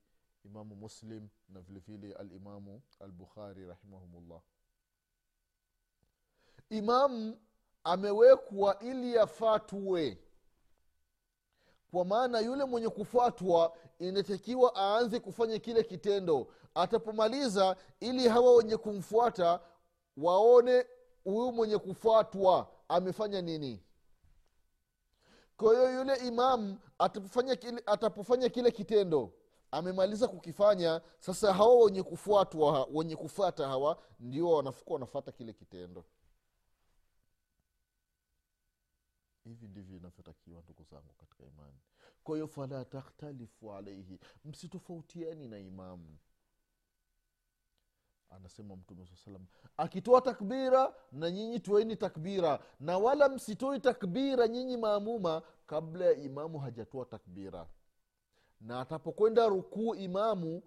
imamu 0.45 0.75
muslim 0.75 1.27
na 1.49 1.61
vile 1.61 1.79
vile 1.79 2.13
alimamu 2.13 2.81
albukhari 2.99 3.65
rahimahumullah. 3.67 4.41
Imamu 6.69 7.37
amewekwa 7.83 8.79
ili 8.79 9.17
afatwe. 9.17 10.17
Kwa 11.91 12.05
maana 12.05 12.39
yule 12.39 12.65
mwenye 12.65 12.89
kufatwa 12.89 13.77
inatakiwa 13.99 14.73
aanze 14.75 15.19
kufanya 15.19 15.59
kile 15.59 15.83
kitendo. 15.83 16.47
Atapomaliza 16.75 17.75
ili 17.99 18.27
hawa 18.27 18.55
wenye 18.55 18.77
kumfuata 18.77 19.59
waone 20.17 20.85
huyu 21.23 21.51
mwenye 21.51 21.77
kufuatwa 21.77 22.71
amefanya 22.87 23.41
nini 23.41 23.83
kwa 25.57 25.73
hiyo 25.73 25.93
yule 25.93 26.15
imamu 26.27 26.79
atapofanya 26.99 27.55
kile, 27.55 27.83
atapofanya 27.85 28.49
kile 28.49 28.71
kitendo 28.71 29.33
amemaliza 29.71 30.27
kukifanya 30.27 31.01
sasa 31.19 31.53
hawa 31.53 31.83
wenye 31.85 32.03
kufuatwa 32.03 32.87
wenye 32.93 33.15
kufuata 33.15 33.67
hawa 33.67 34.03
ndio 34.19 34.51
wanafuka 34.51 34.93
wanafata 34.93 35.31
kile 35.31 35.53
kitendo. 35.53 36.05
Hivi 39.43 39.67
ndivyo 39.67 39.97
inavyotakiwa 39.97 40.61
ndugu 40.61 40.83
zangu 40.83 41.13
katika 41.17 41.43
imani. 41.45 41.77
Kwa 42.23 42.35
hiyo 42.35 42.47
fala 42.47 42.85
takhtalifu 42.85 43.73
alaihi 43.73 44.19
msitofautiani 44.45 45.47
na 45.47 45.59
imamu 45.59 46.17
anasema 48.29 48.75
mtume 48.75 49.05
saa 49.05 49.15
salam 49.15 49.45
akitoa 49.77 50.21
takbira 50.21 50.93
na 51.11 51.31
nyinyi 51.31 51.59
toeni 51.59 51.95
takbira 51.95 52.59
na 52.79 52.97
wala 52.97 53.29
msitoi 53.29 53.79
takbira 53.79 54.47
nyinyi 54.47 54.77
maamuma 54.77 55.41
kabla 55.67 56.05
ya 56.05 56.13
imamu 56.13 56.59
hajatoa 56.59 57.05
takbira. 57.05 57.67
Na 58.61 58.79
atapokwenda 58.79 59.47
rukuu 59.47 59.95
imamu 59.95 60.63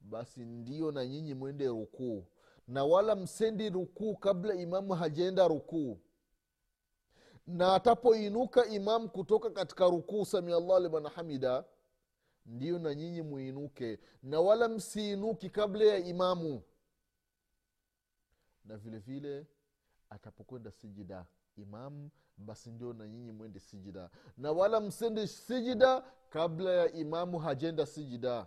basi 0.00 0.44
ndio 0.44 0.92
na 0.92 1.06
nyinyi 1.06 1.34
mwende 1.34 1.66
rukuu. 1.66 2.24
Na 2.68 2.84
wala 2.84 3.16
msendi 3.16 3.70
rukuu 3.70 4.16
kabla 4.16 4.54
imamu 4.54 4.92
hajaenda 4.94 5.48
rukuu. 5.48 5.98
Na 7.46 7.74
atapoinuka 7.74 8.66
imamu 8.66 9.08
kutoka 9.08 9.50
katika 9.50 9.84
rukuu 9.88 10.24
samiallahu 10.24 10.80
liman 10.82 11.06
hamida 11.06 11.64
ndiyo 12.46 12.78
na 12.78 12.94
nyinyi 12.94 13.22
muinuke 13.22 13.98
na 14.22 14.40
wala 14.40 14.68
msiinuki 14.68 15.50
kabla 15.50 15.84
ya 15.84 15.98
imamu. 15.98 16.62
Na 18.64 18.76
vile 18.76 18.98
vile 18.98 19.46
atapokwenda 20.10 20.70
sijida 20.70 21.26
imamu 21.56 22.10
basi 22.36 22.70
ndio 22.70 22.92
na 22.92 23.08
nyinyi 23.08 23.32
mwende 23.32 23.60
sijida. 23.60 24.10
Na 24.36 24.52
wala 24.52 24.80
msende 24.80 25.26
sijida 25.26 26.00
kabla 26.30 26.70
ya 26.70 26.92
imamu 26.92 27.38
hajenda 27.38 27.86
sijida 27.86 28.46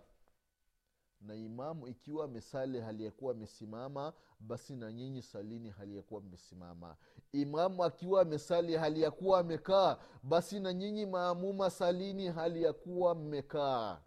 na 1.22 1.36
imamu 1.36 1.88
ikiwa 1.88 2.26
amesali 2.26 2.80
hali 2.82 3.06
yakuwa 3.06 3.34
amesimama 3.34 4.14
basi 4.40 4.76
na 4.76 4.92
nyinyi 4.94 5.22
salini 5.22 5.70
hali 5.70 5.96
yakuwa 5.96 6.22
mmesimama 6.22 6.98
imamu 7.32 7.84
akiwa 7.84 8.22
amesali 8.22 8.76
hali 8.78 9.02
yakuwa 9.02 9.40
amekaa 9.40 9.98
basi 10.24 10.60
na 10.60 10.74
nyinyi 10.74 11.06
maamuma 11.06 11.70
salini 11.70 12.28
hali 12.28 12.64
yakuwa 12.64 13.16
mmekaa 13.16 14.02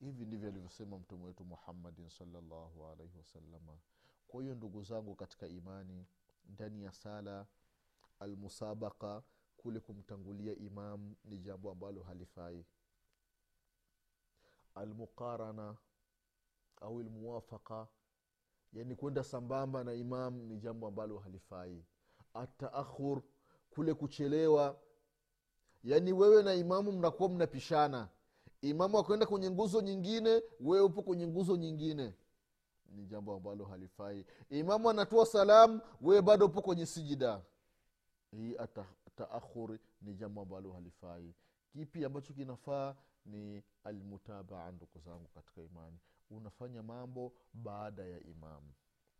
hivi 0.00 0.24
ndivyo 0.26 0.48
alivyosema 0.48 0.98
mtume 0.98 1.24
wetu 1.24 1.44
muhammadin 1.44 2.08
salllahu 2.08 2.86
alaihi 2.86 3.18
wasalama 3.18 3.78
kwa 4.28 4.42
hiyo 4.42 4.54
ndugu 4.54 4.82
zangu 4.82 5.14
katika 5.14 5.46
imani 5.48 6.06
ndani 6.44 6.82
ya 6.82 6.92
sala 6.92 7.46
almusabaka 8.20 9.22
kule 9.56 9.80
kumtangulia 9.80 10.54
imam 10.56 11.14
ni 11.24 11.38
jambo 11.38 11.70
ambalo 11.70 12.02
halifai 12.02 12.64
almuqarana 14.74 15.76
au 16.80 17.02
lmuwafaka 17.02 17.86
yani 18.74 18.96
kwenda 18.96 19.24
sambamba 19.24 19.84
na 19.84 19.94
imam 19.94 20.34
ni 20.42 20.56
jambo 20.58 20.86
ambalo 20.86 21.18
halifai. 21.18 21.84
Ataakhur 22.34 23.22
kule 23.70 23.94
kuchelewa. 23.94 24.80
Yaani 25.84 26.12
wewe 26.12 26.42
na 26.42 26.54
imamu 26.54 26.92
mnakuwa 26.92 27.28
mnapishana. 27.28 28.08
Imamu 28.62 28.98
akwenda 28.98 29.26
kwenye 29.26 29.50
nguzo 29.50 29.80
nyingine 29.80 30.42
wewe 30.60 30.80
upo 30.84 31.02
kwenye 31.02 31.26
nguzo 31.26 31.56
nyingine. 31.56 32.14
Ni 32.86 33.06
jambo 33.06 33.34
ambalo 33.34 33.64
halifai. 33.64 34.26
Imamu 34.50 34.90
anatoa 34.90 35.26
salamu 35.26 35.80
wewe 36.00 36.22
bado 36.22 36.46
upo 36.46 36.62
kwenye 36.62 36.86
sijida. 36.86 37.42
Hii 38.30 38.56
taakhuri 39.16 39.78
ni 40.02 40.14
jambo 40.14 40.42
ambalo 40.42 40.72
halifai. 40.72 41.34
Kipi 41.72 42.04
ambacho 42.04 42.32
kinafaa 42.34 42.94
ni 43.24 43.62
almutabaa 43.84 44.72
ndugu 44.72 44.98
zangu 44.98 45.28
katika 45.28 45.62
imani. 45.62 45.98
Unafanya 46.30 46.82
mambo 46.82 47.32
baada 47.54 48.04
ya 48.04 48.20
imamu 48.20 48.72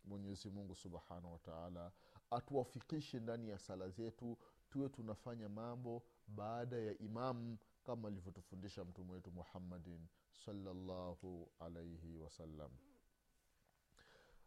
mwenyezi 0.03 0.49
mungu 0.49 0.75
subhanahu 0.75 1.33
wataala 1.33 1.91
atuwafikishe 2.31 3.19
ndani 3.19 3.49
ya 3.49 3.59
sala 3.59 3.89
zetu 3.89 4.37
tuwe 4.69 4.89
tunafanya 4.89 5.49
mambo 5.49 6.03
baada 6.27 6.77
ya 6.77 6.97
imamu 6.97 7.57
kama 7.83 8.07
alivyotufundisha 8.07 8.85
mtume 8.85 9.13
wetu 9.13 9.31
muhammadin 9.31 10.07
salallahu 10.31 11.51
alaihi 11.59 12.17
wasallam 12.17 12.71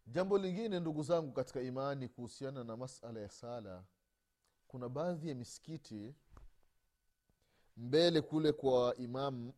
jambo 0.06 0.38
lingine 0.38 0.80
ndugu 0.80 1.02
zangu 1.02 1.32
katika 1.32 1.60
imani 1.62 2.08
kuhusiana 2.08 2.64
na 2.64 2.76
masala 2.76 3.20
ya 3.20 3.28
sala 3.28 3.84
kuna 4.68 4.88
baadhi 4.88 5.28
ya 5.28 5.34
misikiti 5.34 6.14
mbele 7.78 8.20
kule 8.20 8.52
kwa 8.52 8.96
imamu 8.96 9.52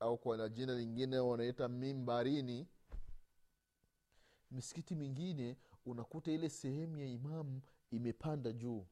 au 0.00 0.18
kwa 0.18 0.36
na 0.36 0.48
jina 0.48 0.74
lingine 0.74 1.18
wanaita 1.18 1.68
mimbarini 1.68 2.66
misikiti 4.50 4.94
mingine 4.94 5.56
unakuta 5.86 6.32
ile 6.32 6.48
sehemu 6.48 6.98
ya 6.98 7.06
imamu 7.06 7.60
imepanda 7.90 8.52
juu. 8.52 8.86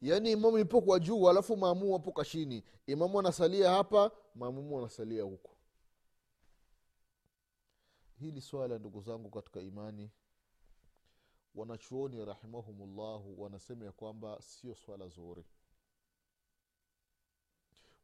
Yaani 0.00 0.32
imamu 0.32 0.58
ipo 0.58 0.80
kwa 0.82 1.00
juu 1.00 1.28
alafu 1.28 1.56
maamumu 1.56 1.94
apo 1.96 2.12
kashini 2.12 2.64
imamu 2.86 3.18
anasalia 3.18 3.70
hapa 3.70 4.10
maamumu 4.34 4.78
anasalia 4.78 5.22
huko. 5.22 5.56
Hili 8.18 8.40
swala 8.40 8.78
ndugu 8.78 9.00
zangu 9.00 9.30
katika 9.30 9.60
imani 9.60 10.10
wanachuoni 11.54 12.24
rahimahumullahu 12.24 13.42
wanasema 13.42 13.84
ya 13.84 13.92
kwamba 13.92 14.42
sio 14.42 14.74
swala 14.74 15.08
zuri. 15.08 15.44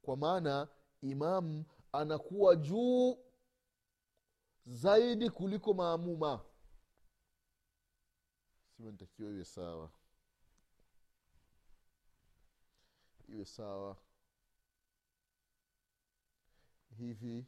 Kwa 0.02 0.16
maana 0.16 0.68
imamu 1.02 1.64
anakuwa 1.92 2.56
juu 2.56 3.18
zaidi 4.66 5.30
kuliko 5.30 5.74
maamuma. 5.74 6.44
Sima 8.76 8.90
nitakiwa 8.90 9.30
iwe 9.30 9.44
sawa. 9.44 9.90
Iwe 13.28 13.44
sawa. 13.44 13.96
Hivi 16.98 17.46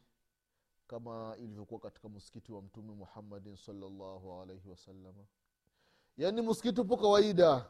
kama 0.87 1.35
ilivyokuwa 1.37 1.79
katika 1.79 2.09
msikiti 2.09 2.51
wa 2.51 2.61
mtume 2.61 2.93
muhammadin 2.93 3.55
salllahu 3.55 4.41
alaihi 4.41 4.69
wasalama 4.69 5.25
yaani 6.19 6.41
msikiti 6.41 6.81
upo 6.81 6.97
kawaida. 6.97 7.69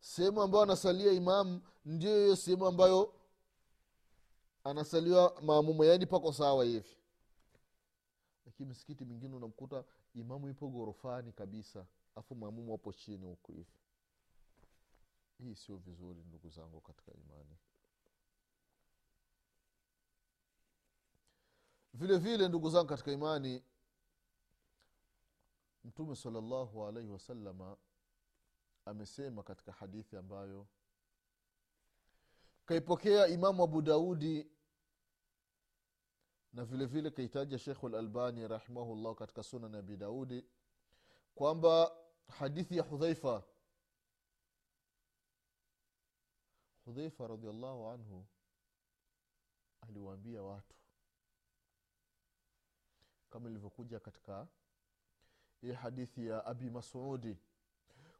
Sehemu 0.00 0.42
ambayo 0.42 0.62
anasalia 0.64 1.12
imamu 1.12 1.60
ndio 1.84 2.16
hiyo 2.16 2.36
sehemu 2.36 2.66
ambayo 2.66 3.14
anasaliwa 4.64 5.40
maamuma 5.42 5.86
yaani 5.86 6.06
pako 6.06 6.32
sawa 6.32 6.64
hivi. 6.64 6.96
Lakini 8.46 8.68
misikiti 8.68 9.04
mingine 9.04 9.36
unamkuta 9.36 9.84
imamu 10.14 10.48
ipo 10.48 10.68
ghorofani 10.68 11.32
kabisa 11.32 11.86
afu 12.14 12.34
maamumu 12.34 12.72
wapo 12.72 12.92
chini 12.92 13.26
huku 13.26 13.52
hivi. 13.52 13.72
Hii 15.38 15.54
sio 15.54 15.76
vizuri 15.76 16.22
ndugu 16.24 16.48
zangu 16.50 16.80
katika 16.80 17.12
imani. 17.12 17.56
Vile 21.94 22.18
vile 22.18 22.48
ndugu 22.48 22.70
zangu 22.70 22.86
katika 22.88 23.12
imani 23.12 23.62
mtume 25.84 26.16
salllahu 26.16 26.86
alaihi 26.86 27.08
wasalama 27.10 27.76
amesema 28.84 29.42
katika 29.42 29.72
hadithi 29.72 30.16
ambayo 30.16 30.66
kaipokea 32.66 33.26
imamu 33.26 33.62
abu 33.62 33.82
daudi 33.82 34.50
na 36.52 36.64
vile 36.64 36.86
vile 36.86 37.10
kaitaja 37.10 37.58
shekhu 37.58 37.88
lalbani 37.88 38.48
rahimahullah 38.48 39.14
katika 39.14 39.42
sunan 39.42 39.74
abi 39.74 39.96
daudi 39.96 40.44
kwamba 41.34 41.96
hadithi 42.28 42.76
ya 42.76 42.82
hudhaifa 42.82 43.42
hudhaifa 46.84 47.26
radiallahu 47.26 47.88
anhu 47.88 48.26
aliwaambia 49.80 50.42
watu 50.42 50.76
kama 53.30 53.48
ilivyokuja 53.50 54.00
katika 54.00 54.48
hii 55.60 55.72
hadithi 55.72 56.26
ya 56.26 56.46
abi 56.46 56.70
masudi 56.70 57.36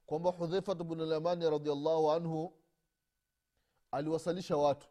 kwamba 0.07 0.31
hudhaifat 0.31 0.79
bnu 0.83 1.07
lamani 1.07 1.51
radiallahu 1.51 2.11
anhu 2.13 2.55
aliwasalisha 3.91 4.57
watu. 4.57 4.89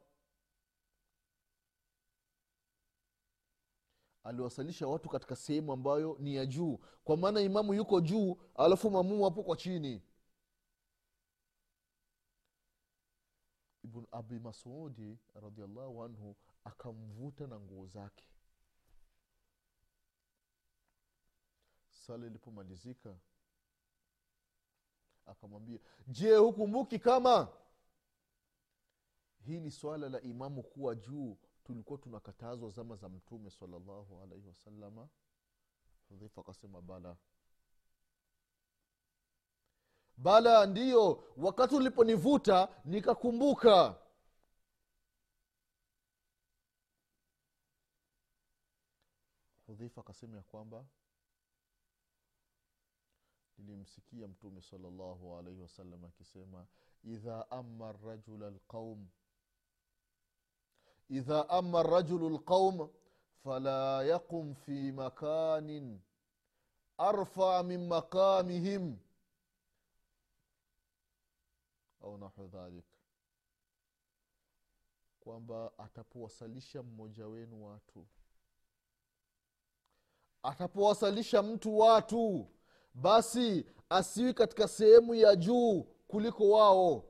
Aliwasalisha 4.23 4.87
watu 4.87 5.09
katika 5.09 5.35
sehemu 5.35 5.71
ambayo 5.73 6.17
ni 6.19 6.35
ya 6.35 6.45
juu. 6.45 6.79
Kwa 7.03 7.17
maana 7.17 7.41
imamu 7.41 7.73
yuko 7.73 8.01
juu 8.01 8.37
alafu 8.55 8.91
mamumu 8.91 9.23
hapo 9.23 9.43
kwa 9.43 9.57
chini. 9.57 10.01
Ibn 13.83 14.05
abi 14.11 14.39
masudi 14.39 15.17
radiallahu 15.33 16.03
anhu 16.03 16.35
akamvuta 16.63 17.47
na 17.47 17.59
nguo 17.59 17.85
zake 17.87 18.25
sala 21.99 22.27
ilipomalizika 22.27 23.15
akamwambia 25.25 25.79
je 26.07 26.35
hukumbuki 26.35 26.99
kama 26.99 27.47
hili 29.45 29.71
swala 29.71 30.09
la 30.09 30.21
imamu 30.21 30.63
kuwa 30.63 30.95
juu. 30.95 31.37
Tulikuwa 31.63 31.99
tunakatazwa 31.99 32.69
zama 32.69 32.95
za 32.95 33.09
mtume 33.09 33.49
salallahu 33.49 34.21
alaihi 34.21 34.47
wasalama 34.47 35.09
hudhaifa 36.09 36.41
akasema 36.41 36.81
bala. 36.81 37.17
Bala 40.17 40.65
ndiyo 40.65 41.23
wakati 41.37 41.75
uliponivuta 41.75 42.81
nikakumbuka. 42.85 43.95
Hudhaifa 49.67 50.01
akasema 50.01 50.37
ya 50.37 50.43
kwamba 50.43 50.85
nilimsikia 53.59 54.27
mtume 54.27 54.61
salllahu 54.61 55.35
alaihi 55.37 55.61
wasallam 55.61 56.05
akisema 56.05 56.67
idha 57.03 57.51
ama 57.51 57.91
rajula 57.91 58.49
lqaum 58.49 59.07
idha 61.09 61.49
ama 61.49 61.83
rajulu 61.83 62.29
lqaum 62.29 62.89
fala 63.43 64.03
yaqum 64.03 64.55
fi 64.55 64.91
makanin 64.91 66.01
arfa 66.97 67.63
min 67.63 67.87
maqamihim 67.87 68.97
au 72.01 72.17
nahu 72.17 72.47
dhalik. 72.47 72.85
Kwamba 75.19 75.71
atapowasalisha 75.77 76.83
mmoja 76.83 77.27
wenu 77.27 77.65
watu 77.65 78.07
atapowasalisha 80.43 81.41
mtu 81.43 81.77
watu 81.79 82.47
basi 82.93 83.65
asiwi 83.89 84.33
katika 84.33 84.67
sehemu 84.67 85.15
ya 85.15 85.35
juu 85.35 85.83
kuliko 86.07 86.49
wao. 86.49 87.05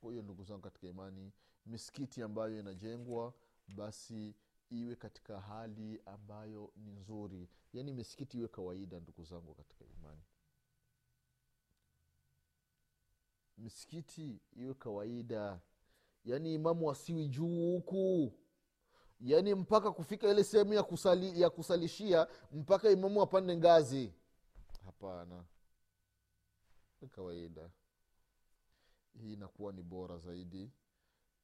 Kwa 0.00 0.12
ndugu 0.12 0.44
zangu 0.44 0.60
katika 0.62 0.86
imani 0.86 1.32
misikiti 1.66 2.22
ambayo 2.22 2.58
inajengwa 2.60 3.34
basi 3.68 4.34
iwe 4.70 4.96
katika 4.96 5.40
hali 5.40 6.00
ambayo 6.06 6.72
ni 6.76 6.92
nzuri. 6.92 7.48
Yaani 7.72 7.92
misikiti 7.92 8.38
iwe 8.38 8.48
kawaida 8.48 9.00
ndugu 9.00 9.24
zangu 9.24 9.54
katika 9.54 9.84
imani. 9.84 10.22
Misikiti 13.58 14.40
iwe 14.52 14.74
kawaida. 14.74 15.60
Yaani 16.24 16.54
imamu 16.54 16.90
asiwi 16.90 17.28
juu 17.28 17.74
huku 17.74 18.32
yaani 19.24 19.54
mpaka 19.54 19.92
kufika 19.92 20.28
ile 20.30 20.44
sehemu 20.44 20.72
ya, 20.74 20.82
kusali, 20.82 21.40
ya 21.40 21.50
kusalishia 21.50 22.26
mpaka 22.52 22.90
imamu 22.90 23.22
apande 23.22 23.56
ngazi. 23.56 24.12
Hapana. 24.84 25.44
Kawaida. 27.10 27.70
Hii 29.20 29.32
inakuwa 29.32 29.72
ni 29.72 29.82
bora 29.82 30.18
zaidi 30.18 30.70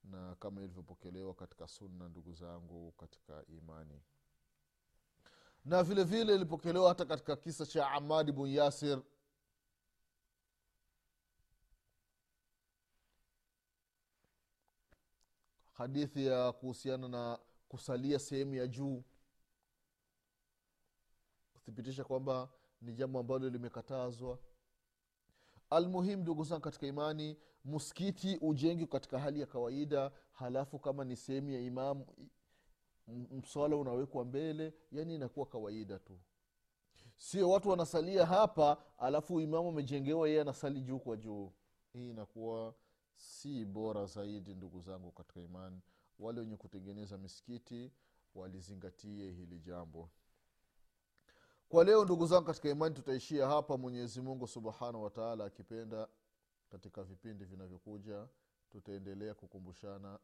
na 0.05 0.35
kama 0.35 0.61
ilivyopokelewa 0.63 1.35
katika 1.35 1.69
sunna 1.69 2.09
ndugu 2.09 2.33
zangu 2.33 2.93
katika 2.93 3.45
imani. 3.47 4.03
Na 5.65 5.83
vile 5.83 6.05
vile 6.05 6.35
ilipokelewa 6.35 6.89
hata 6.89 7.05
katika 7.05 7.37
kisa 7.37 7.67
cha 7.67 7.91
amadi 7.91 8.33
bun 8.33 8.51
yasir. 8.51 9.03
Hadithi 15.73 16.27
ya 16.27 16.53
kuhusiana 16.53 17.09
na 17.09 17.39
kusalia 17.71 18.19
sehemu 18.19 18.55
ya 18.55 18.67
juu. 18.67 19.03
Kuthibitisha 21.53 22.05
kwamba 22.05 22.49
ni 22.81 22.93
jambo 22.93 23.19
ambalo 23.19 23.49
limekatazwa. 23.49 24.39
Almuhim 25.71 26.21
ndugu 26.21 26.45
zangu 26.45 26.61
katika 26.63 26.87
imani 26.87 27.37
msikiti 27.65 28.37
ujengi 28.41 28.87
katika 28.87 29.19
hali 29.19 29.41
ya 29.41 29.47
kawaida 29.47 30.13
halafu 30.33 30.79
kama 30.79 31.05
ni 31.05 31.17
sehemu 31.17 31.51
ya 31.51 31.61
imamu 31.61 32.07
mswala 33.31 33.77
unawekwa 33.77 34.25
mbele 34.25 34.75
yani 34.93 35.15
inakuwa 35.15 35.47
kawaida 35.47 35.99
tu. 35.99 36.19
Sio 37.17 37.51
watu 37.51 37.69
wanasalia 37.69 38.27
hapa 38.27 38.83
alafu 38.99 39.41
imamu 39.41 39.69
amejengewa 39.69 40.29
yeye 40.29 40.41
anasali 40.41 40.81
juu 40.81 40.99
kwa 40.99 41.17
juu. 41.17 41.53
Hii 41.93 42.11
inakuwa 42.11 42.75
si 43.17 43.65
bora 43.65 44.07
zaidi 44.07 44.55
ndugu 44.55 44.81
zangu 44.81 45.11
katika 45.11 45.41
imani 45.41 45.81
wale 46.21 46.41
wenye 46.41 46.57
kutengeneza 46.57 47.19
misikiti 47.19 47.93
walizingatie 48.35 49.31
hili 49.31 49.59
jambo. 49.61 50.11
Kwa 51.69 51.85
leo 51.85 52.05
ndugu 52.05 52.27
zangu 52.27 52.45
katika 52.47 52.69
imani 52.69 52.95
tutaishia 52.95 53.47
hapa. 53.47 53.77
Mwenyezi 53.79 54.21
mungu 54.21 54.47
subhanahu 54.47 55.03
wataala 55.05 55.45
akipenda 55.45 56.09
katika 56.69 57.03
vipindi 57.05 57.45
vinavyokuja 57.45 58.29
tutaendelea 58.71 59.35
kukumbushana 59.35 60.19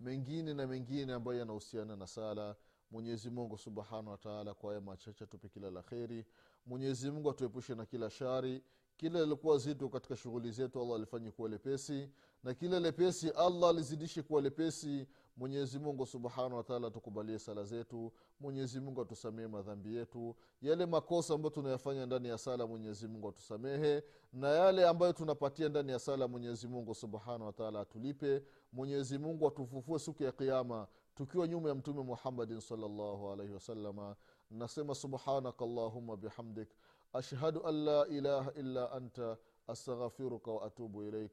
mengine 0.00 0.54
na 0.54 0.66
mengine 0.66 1.12
ambayo 1.12 1.38
yanahusiana 1.38 1.96
na 1.96 2.06
sala. 2.06 2.56
Mwenyezi 2.90 3.30
mungu 3.30 3.58
subhanahu 3.58 4.08
wataala 4.10 4.54
kwa 4.54 4.70
haya 4.70 4.80
machache 4.80 5.26
tupe 5.26 5.48
kila 5.48 5.70
la 5.70 5.82
kheri. 5.82 6.26
Mwenyezi 6.66 7.10
mungu 7.10 7.30
atuepushe 7.30 7.74
na 7.74 7.86
kila 7.86 8.10
shari. 8.10 8.62
Kila 8.96 9.20
lilikuwa 9.20 9.58
zito 9.58 9.88
katika 9.88 10.16
shughuli 10.16 10.50
zetu 10.52 10.80
allah 10.82 10.96
alifanye 10.96 11.30
kuwa 11.30 11.48
lepesi 11.48 12.10
na 12.42 12.54
kila 12.54 12.80
lepesi 12.80 13.30
allah 13.30 13.70
alizidishe 13.70 14.22
kuwa 14.22 14.42
lepesi. 14.42 15.06
Mwenyezi 15.36 15.78
mungu 15.78 16.06
subhanahu 16.06 16.56
wataala 16.56 16.86
atukubalie 16.88 17.38
sala 17.38 17.64
zetu. 17.64 18.12
Mwenyezi 18.40 18.80
mungu 18.80 19.00
atusamehe 19.02 19.48
madhambi 19.48 19.96
yetu. 19.96 20.36
Yale 20.62 20.86
makosa 20.86 21.34
ambayo 21.34 21.50
tunayafanya 21.50 22.06
ndani 22.06 22.28
ya 22.28 22.38
sala 22.38 22.66
mwenyezi 22.66 23.08
mungu 23.08 23.28
atusamehe. 23.28 24.02
Na 24.32 24.48
yale 24.48 24.88
ambayo 24.88 25.12
tunapatia 25.12 25.68
ndani 25.68 25.92
ya 25.92 25.98
sala 25.98 26.28
mwenyezi 26.28 26.68
mungu 26.68 26.94
subhanahu 26.94 27.44
wataala 27.46 27.80
atulipe. 27.80 28.42
Mwenyezi 28.72 29.18
mungu 29.18 29.46
atufufue 29.48 29.98
siku 29.98 30.22
ya 30.22 30.32
kiama 30.32 30.86
tukiwa 31.14 31.48
nyuma 31.48 31.68
ya 31.68 31.74
mtume 31.74 32.02
muhammadin 32.02 32.60
salllahu 32.60 33.30
alaihi 33.32 33.52
wasalama 33.52 34.16
nasema 34.50 34.94
subhanaka 34.94 35.64
allahuma 35.64 36.16
bihamdik. 36.16 36.68
Ashhadu 37.12 37.66
an 37.66 37.74
la 37.84 38.06
ilaha 38.08 38.52
illa 38.52 38.92
anta. 38.92 39.36
Astaghfiruka 39.66 40.50
waatubu 40.50 41.02
ilaik 41.02 41.32